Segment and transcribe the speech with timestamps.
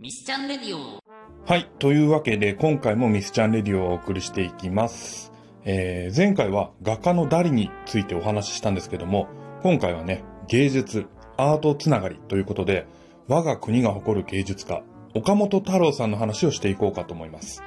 [0.00, 1.02] ミスチャンレディオ。
[1.44, 1.68] はい。
[1.80, 5.32] というわけで、今回もミスチャンレディオをお送りしていきます。
[5.64, 9.26] えー、前回は画家のダリについてお話ししたんですけども、
[9.64, 11.06] 今回はね、芸術、
[11.36, 12.86] アートつながりということで、
[13.26, 14.84] 我が国が誇る芸術家、
[15.16, 17.64] 岡本太郎さんの話をしていこうかと思います。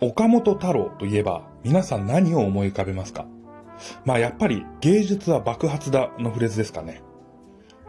[0.00, 3.26] 岡本太郎といえば、皆さん何を思い浮かべますか？
[4.06, 7.02] まあやっぱり芸術は爆発だのフレーズですかね。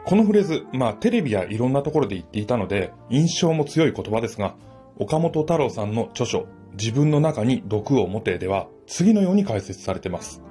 [0.04, 4.54] このフレーズ、まあテレビやいろんなところで言っていたので、印象も強い言葉ですが、
[4.98, 10.42] 岡本太郎さんの著書、自分の中に毒を持てでは、次のように解説されています。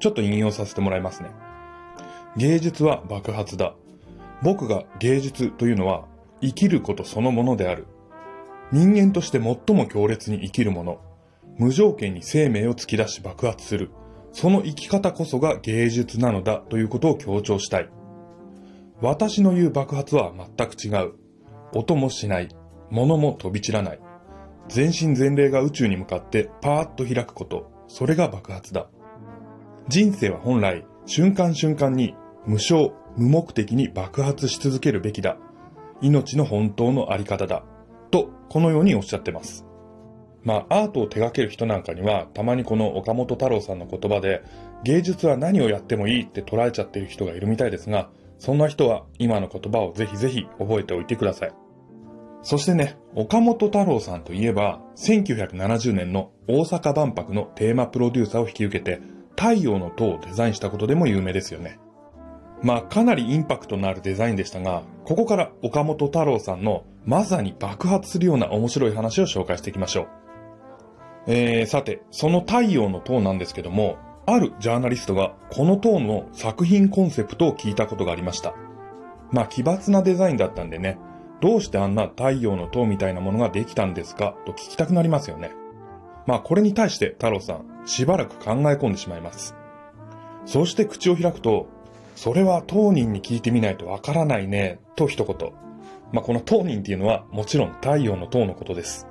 [0.00, 1.30] ちょっと引用させてもらいますね。
[2.36, 3.74] 芸術は爆発だ。
[4.42, 6.06] 僕が芸術というのは、
[6.42, 7.86] 生きることそのものである。
[8.72, 11.00] 人間として最も強烈に生きるもの。
[11.58, 13.90] 無条件に生命を突き出し爆発する。
[14.32, 17.88] その生き方こそが芸術なのだということを強調したい。
[19.00, 21.14] 私の言う爆発は全く違う。
[21.72, 22.48] 音もしない。
[22.90, 24.00] 物も飛び散らない。
[24.68, 27.70] 全身全霊が宇宙に向かってパーッと開くこと。
[27.88, 28.86] それが爆発だ。
[29.88, 32.14] 人生は本来、瞬間瞬間に
[32.46, 35.38] 無償、無目的に爆発し続けるべきだ。
[36.00, 37.64] 命の本当のあり方だ。
[38.10, 39.66] と、このようにおっしゃってます。
[40.42, 44.42] まあ、アートを手掛ける人なんかには、たまにこの岡本太郎さんの言葉で、
[44.84, 51.54] 芸術は何をやってもいいって捉えちゃっている人がいるみたいですが、そんな人は今の言葉をぜひぜひ覚えておいてください。
[52.42, 59.00] そしてね、岡本太郎さんといえば、1970年の大阪万博のテーマプロデューサーを引き受けて、
[59.36, 61.78] 太陽の塔をデザインしたことでも有名ですよね。
[62.62, 70.08] まあ、かなりインパクトのあるデザインでしたが、ここから岡本太郎さんのまさに爆発するような面白い話を紹介していきましょう。
[71.26, 73.96] えー、さて、その太陽の塔なんですけども、
[74.26, 78.54] あるジャーナリストがこの塔の作品コンセプトを聞いたことがありました。
[79.30, 80.98] まあ奇抜なデザインだったんでね、
[81.42, 85.52] どうしてあんな太陽の塔みたいなものができたんですかと聞きたくなりますよね。
[86.26, 89.54] まあこれに対して太郎さん、しばらく考え込んでしまいます。
[90.46, 91.66] そして口を開くと、
[92.16, 95.52] それは当人に聞いてみないとわからないね、と一言。
[96.12, 99.06] まあこの当人っていうのはもちろん太陽の塔のことです。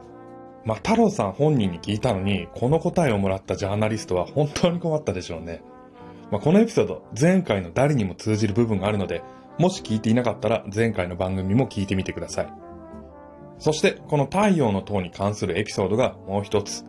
[0.66, 5.62] まあ、太郎さん本人に聞いたのに、この答えをもらったジャーナリストは本当に困ったでしょうね。
[6.31, 9.23] まあ、このエピソード、前回の誰にも通じる部分があるので、
[9.59, 12.53] もし聞いていなかったら前回の番組も聞いてみてください。
[13.59, 16.85] そして、この太陽の塔に関するエピソードがもう一つ。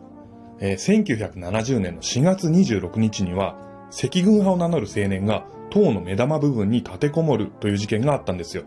[0.59, 3.57] えー、1970年の4月26日には、
[3.91, 8.63] 赤軍派を名乗る青年が塔の目玉部分に立てこもるという事件があったんですよ。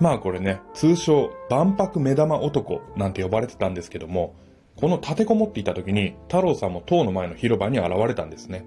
[0.00, 4.34] まあこれね、通称、万博目玉男なんて呼ばれてたんですけども、
[4.76, 8.66] この立てこもっていた時に、太郎さんも塔の前の広場に現れたんですね。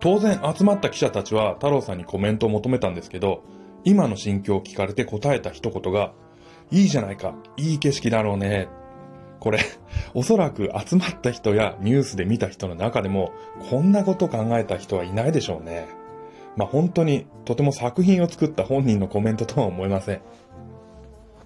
[0.00, 3.42] 当然集まった記者たちは太郎さんにコメントを求めたんですけど、
[3.84, 6.12] 今の心境を聞かれて答えた一言が、
[6.70, 8.68] いいじゃないか、いい景色だろうね。
[9.40, 9.60] これ、
[10.14, 13.32] おそらく集まった人やニュースで見た人の中でも、
[13.70, 15.88] こんなこと考えた人はいないでしょうね。
[16.56, 20.22] まあ本当にとても作品を作った本人のコメントとは思えません。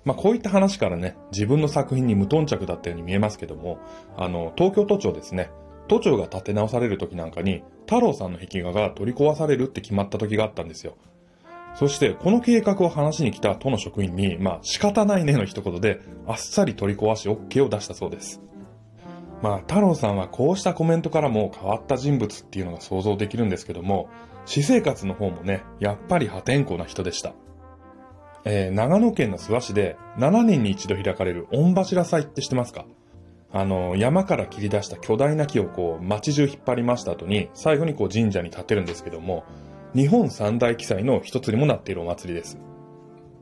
[0.05, 3.79] まあこういった話からね、自分の作品に無頓着だったように見えますけども、
[4.17, 5.51] あの、東京都庁ですね、
[5.89, 10.95] 都庁が建て直される時なんかに、太郎さんの壁画が取り壊されるって決まった時があったんですよ。
[11.75, 18.43] そして、この計画を話しに来た都の職員に、まあ仕方ないねの一言で、あっさり取り壊し OK を出したそうです。
[19.43, 24.09] まあ、太郎さんはこうしたコメントからも変わった人物っていうのが想像できるんですけども、
[24.47, 27.35] 私生活の方もね、やっぱり破天荒な人でした。
[28.45, 32.87] えー、長野県の諏訪市で7年に一度開かれる御柱祭って知ってますか？
[33.53, 39.45] あの、山から切り出した巨大な木をこう街中引っ張りました後に最後にこう神社に建てるんですけども、
[39.95, 42.59] 日本三大記載の一つにもなっているお祭りです。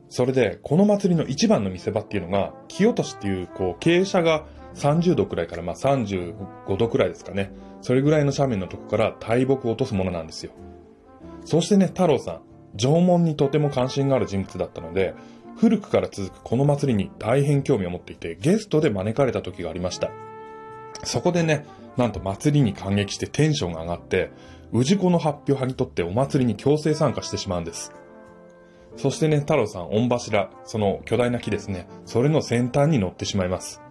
[0.09, 4.45] それで、この祭りの一番の見せ場っていうのが、木落としっていう、こう、傾斜が
[4.75, 7.51] 30度くらいからまあ35度くらいですかね。
[7.81, 10.51] それぐらいの斜面のとこから大木を落とすものなんですよ。
[11.45, 12.41] そしてね、太郎さん、
[12.75, 15.13] 縄文にとても関心がある人物だったので、
[15.57, 20.11] 古くから続くこの祭りに大変興味を持っていて、ゲストで招かれた時がありました。
[21.03, 21.65] そこでね、
[21.95, 24.31] なんと祭りに感激してテンションが上がって、
[24.71, 27.91] 氏子の発表派にとってお祭りに強制参加してしまうんです。
[28.97, 33.81] そしてね、太郎さん、御柱、その巨大な木ですね、それの先端に乗ってしまいます。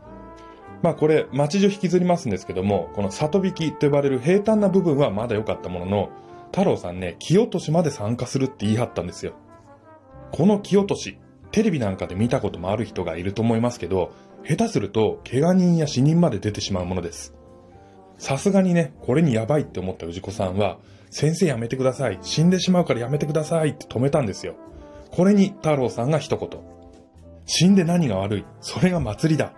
[0.86, 6.10] まあこれ、街中引きずりますんですけども、この里引きと呼ばれる平坦な部分はまだ良かったものの、
[6.52, 9.32] 太郎さんね、木落としまで参加するって言い張ったんですよ。
[10.30, 11.18] この木落とし、
[11.50, 14.12] テレビなんかで見たこともある人がいると思いますけど、
[14.48, 17.34] 下手すると、怪我人や死人まで出てしまうものです。
[18.16, 20.78] さすがにね、これにやばいって思った氏子さんは、
[21.10, 22.18] 先生やめてください。
[22.22, 24.54] 死んでしまうからやめてくださいって止めたんですよ。
[25.10, 26.48] これに太郎さんが一言。
[27.44, 28.44] 死んで何が悪い？
[28.60, 29.52] それが祭りだ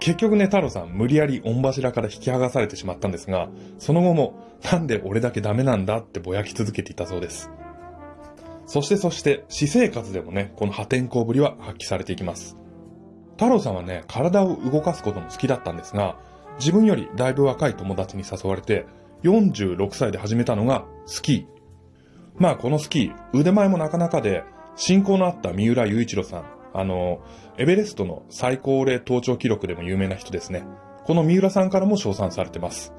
[0.00, 3.48] 結局ね、太郎さん無理やり御柱から引き剥がされてしまったんですが、
[3.78, 7.50] その後もなんで俺だけダメなんだってぼやき続けていたそうです。
[8.66, 12.56] そしてそして、私生活でもね、この破天荒ぶりは発揮されていきます。
[13.32, 16.16] 太郎さんはね、体を動かすことも好きだったんですが、
[16.58, 18.86] 自分よりだいぶ若い友達に誘われて、
[19.24, 21.46] 46歳で始めたのがスキー。
[22.36, 24.44] まあこのスキー、腕前もなかなかで、
[24.76, 27.20] 親交のあった三浦雄一郎さん、あの、
[27.58, 30.64] エベレストの最高齢登頂記録でも有名な人ですね。
[31.04, 32.92] この三浦さんからも称賛されてます。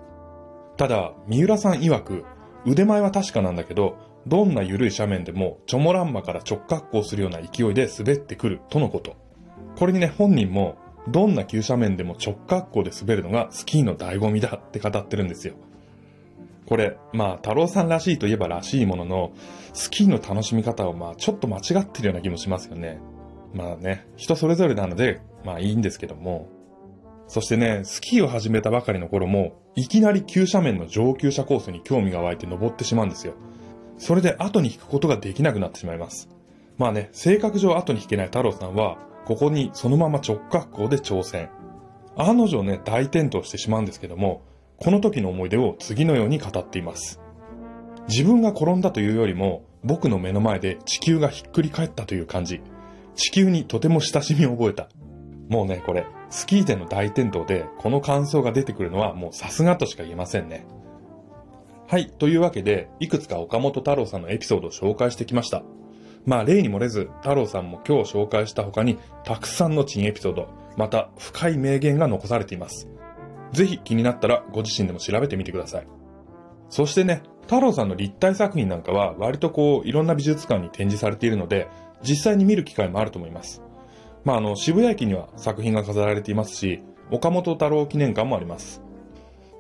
[0.77, 2.25] ただ、三浦さん曰く、
[2.65, 3.97] 腕前は確かなんだけど、
[4.27, 9.15] どんな緩い斜面でもチョモランマから直滑降するような勢いで滑ってくるとのこと。
[9.77, 10.77] これにね、本人も、
[11.07, 15.55] どんな急斜面でも直滑降で滑るのがスキーの醍醐味だって語ってるんですよ。
[16.67, 19.31] これ、まあ、太郎さんらしいといえばらしいものの、
[19.73, 22.99] スキーの楽しみ方はまあ、ちょっと間違ってるような気もしますよね。
[23.53, 26.47] まあね、人それぞれなので、まあいいんですけども。
[27.27, 33.33] そしてね、スキーを始めたばかりの頃も、いきなり急斜面の上級者コースに興味が湧いて登ってしまうんですよ。
[33.97, 36.29] それで後に引くことができなくなってしまいます。
[36.77, 41.49] まあね、性格上後に引けない太郎さんは、ここにそのまま直角行で挑戦。
[42.17, 44.41] 案の定ね、大転倒してしまうんですけども、
[44.77, 47.21] この時の思い出を次のように語っています。
[48.07, 52.61] 自分が転んだというよりも、僕の目の前で地球がひっくり返ったという感じ。
[53.15, 54.89] 地球にとても親しみを覚えた。
[55.49, 60.65] もうね、これ、スキーでの大転倒で、この感想が出てくるのはもうさすがとしか言えませんね。
[61.87, 62.09] はい。
[62.09, 65.63] というわけで、いくつか岡本太郎さんのエピソードを紹介してきました。
[66.25, 70.47] まあ、例に漏れず、太郎さんも今日紹介した他に、たくさんの珍エピソード、
[70.77, 72.87] また深い名言が残されています。
[73.51, 75.87] ぜひ気になったらご自身でも調べてみてください。
[76.69, 81.67] そしてね、太郎さんの立体作品なんかは割とこう、いろんな美術館に展示されているので、
[82.03, 83.61] 実際に見る機会もあると思います。
[84.23, 88.81] まあ、あの、渋谷駅には作品が飾られていますし、岡本太郎記念館もあります。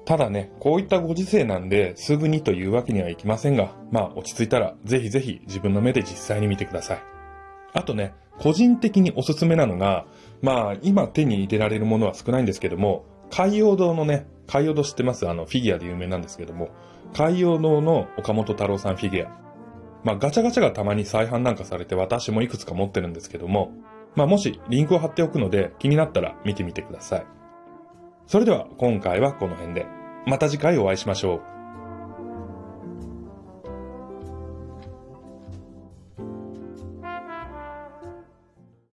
[0.05, 6.99] ただね、こういったご時世なんで、すぐにというわけにはいきませんが、まあ、落ち着いたら、ぜひぜひ自分の目で実際に見てください。
[7.73, 10.05] あとね、個人的におすすめなのが、
[10.41, 15.29] まあ、今手に入れられるものは少ないんですけども、海洋堂のね、海洋堂知ってます？
[15.29, 16.69] あの、フィギュアで有名なんですけども、
[17.13, 19.31] 海洋堂の岡本太郎さんフィギュア。
[20.03, 23.71] まあガチャガチャがたまに再販なんかされて私もいくつか持ってるんですけども、
[24.15, 27.25] まあもしリンクを貼っておくので気になったら見てみてください。
[28.27, 29.85] それでは今回はこの辺で。
[30.25, 31.60] また次回お会いしましょう。